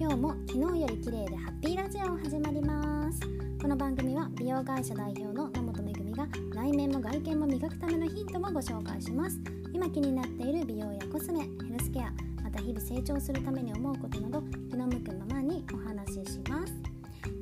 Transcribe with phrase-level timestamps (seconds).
[0.00, 3.20] 今日も昨日より綺麗でハッピーラジオ始まります。
[3.60, 9.38] この番組は美容会社代表の野本めぐみが内面も外見も磨くためのヒントもご紹介します。
[9.74, 12.10] 今気になっている美容やコスメヘルスケア
[12.42, 16.72] また日々成長するために思うことなど気の向くままにお話しします。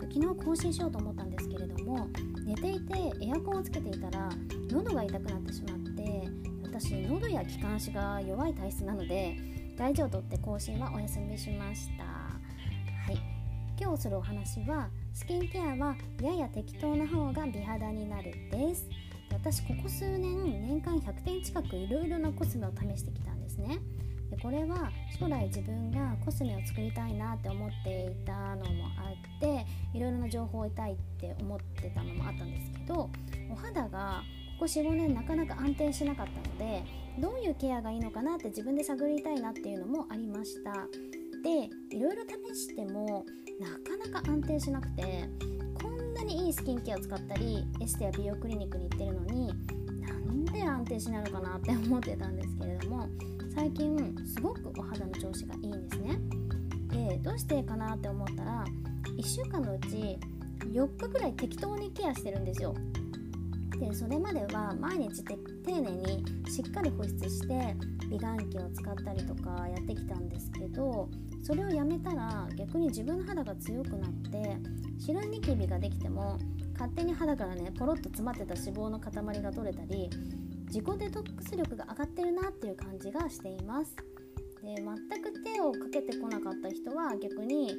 [0.00, 2.08] 昨日更新しようと思ったんですけれども
[2.44, 4.30] 寝ていてエアコンをつけていたら
[4.68, 6.24] 喉が痛くなってしまって
[6.64, 9.36] 私喉や気管支が弱い体質なので
[9.76, 12.27] 大事をとって更新はお休みしました。
[13.80, 18.88] 今日するお話はスキンケアはやや適当な方が美肌になるです。
[19.32, 23.78] 私ここ数年年間100点近くいろいろなコスメを試してきたんですね。
[24.30, 29.64] でこれは将来自分がコスメを作りたいなって思っていたのもあって
[29.94, 33.08] いろいろな情報を得たいって思ってたのもあったんですけど
[33.50, 34.22] お肌が
[34.58, 36.82] ここ45年なかなか安定しなかったので
[37.20, 40.72] どういうケアがいいのかなって自分で探りたいなっていうのもありました。
[41.42, 42.22] でいろいろ
[42.52, 43.24] 試しても
[43.60, 45.28] なかなか安定しなくて
[45.82, 49.48] こんなにいいスキンケアを使ったりエステや美容クリニックに行ってるのに
[50.00, 53.08] なんで安定しないのかなって思ってたんですけれども
[53.54, 56.18] 最近すごくお肌の調子がいいんですね。
[56.88, 58.64] でどうしてかなって思ったら
[59.16, 60.18] 1週間のうち
[60.72, 62.74] 4日ぐらい適当にケアしてるんですよ。
[63.78, 65.36] でそれまでは毎日丁
[65.66, 67.76] 寧にしっかり保湿して
[68.10, 71.08] 美顔器を使ったりとかやってきたんですけど
[71.42, 74.56] それをやめたら逆に自分の肌が強くなって
[74.98, 76.38] 白ニキビができても
[76.74, 80.10] 勝手に肌からねポロッと詰まってた脂肪の塊が取れたり
[80.66, 83.96] 自己デトックス力が上がってるなっていう感じがしています。
[84.62, 87.74] で全く手をかけてこなかった人は逆に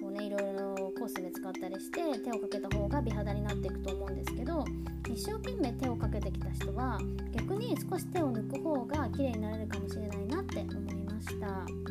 [0.00, 4.64] こうねいろいろコスメ使ったりして手をかけた方が美肌になっていくと思うんですけど
[5.08, 6.98] 一生懸命手をかけてきた人は
[7.32, 11.89] 逆に少し手を抜く方が綺麗になれるかもしれないなって思いました。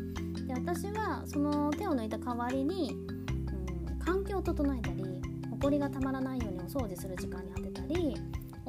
[0.72, 5.02] 私はその手を抜いた代わりに、うん、環境を整えたり
[5.50, 8.14] ほこりがたまらないようにお掃除する時間に当てたり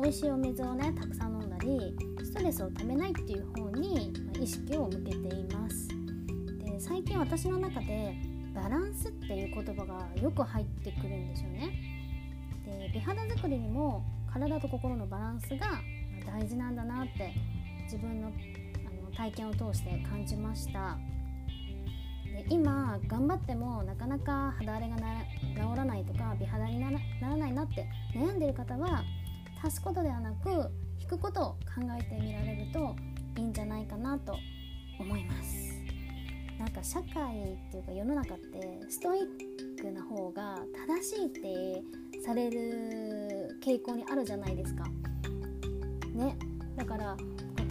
[0.02, 4.12] 美味しいお水をねたくさん飲んだりストレスをためないっていう方に
[4.42, 5.90] 意識を向けています。
[6.66, 8.16] で最近私の中で
[8.56, 11.70] バランスっていう言葉がよく入ってくるんですよね。
[12.66, 15.68] で美肌作りにも体と心のバランスが
[16.26, 17.32] 大事なんだなって
[17.84, 18.32] 自分のあ
[19.06, 20.98] の体験を通して感じました。
[22.32, 25.04] で今頑張ってもなかなか肌荒れが治
[25.76, 29.04] らないとか美肌にならないなって悩んでる方は
[29.64, 30.50] 足すことではなく
[31.00, 31.58] 引くことを考
[32.00, 32.96] えてみられると
[33.38, 34.36] いいんじゃないかなと
[35.00, 35.72] 思います。
[36.58, 44.86] なんか社会っていうか世の中ってストイックな方が正しいってされる傾向にあるじゃないですか。
[46.14, 46.38] ね。
[46.82, 47.16] だから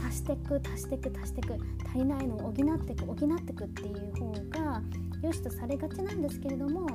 [0.06, 1.54] 足してく足してく足してく
[1.88, 4.80] 足りないのを補ってく補ってくっていう方が
[5.20, 6.86] 良しとされがちなんですけれども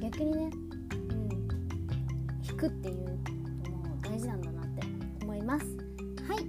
[0.00, 0.50] 逆にね、
[0.92, 1.28] うん、
[2.48, 2.96] 引くっていう
[3.70, 4.82] のも大事なんだなって
[5.24, 5.66] 思います。
[6.28, 6.46] はい。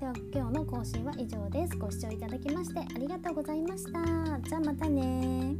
[0.00, 1.76] では今日の更新は以上です。
[1.76, 4.02] ご視聴いただきましてありがとうございました。
[4.40, 5.56] じゃあまたね